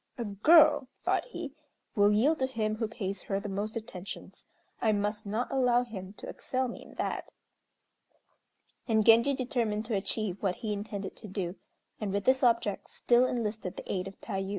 "A 0.17 0.25
girl," 0.25 0.87
thought 1.05 1.25
he, 1.25 1.53
"will 1.95 2.11
yield 2.11 2.39
to 2.39 2.47
him 2.47 2.77
who 2.77 2.87
pays 2.87 3.21
her 3.21 3.39
the 3.39 3.47
most 3.47 3.77
attentions. 3.77 4.47
I 4.81 4.93
must 4.93 5.27
not 5.27 5.51
allow 5.51 5.83
him 5.83 6.13
to 6.13 6.27
excel 6.27 6.67
me 6.67 6.81
in 6.81 6.95
that." 6.95 7.31
And 8.87 9.05
Genji 9.05 9.35
determined 9.35 9.85
to 9.85 9.95
achieve 9.95 10.41
what 10.41 10.55
he 10.65 10.73
intended 10.73 11.15
to 11.17 11.27
do, 11.27 11.55
and 11.99 12.11
with 12.11 12.23
this 12.23 12.41
object 12.41 12.89
still 12.89 13.27
enlisted 13.27 13.77
the 13.77 13.83
aid 13.93 14.07
of 14.07 14.19
Tayû. 14.21 14.49